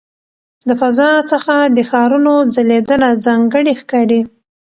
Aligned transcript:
د 0.67 0.69
فضا 0.81 1.11
څخه 1.31 1.55
د 1.75 1.77
ښارونو 1.89 2.33
ځلېدنه 2.55 3.09
ځانګړې 3.25 3.73
ښکاري. 3.81 4.21